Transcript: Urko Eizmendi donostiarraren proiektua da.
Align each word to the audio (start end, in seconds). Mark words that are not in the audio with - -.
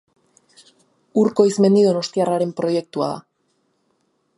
Urko 1.25 1.47
Eizmendi 1.49 1.85
donostiarraren 1.91 2.59
proiektua 2.63 3.15
da. 3.15 3.23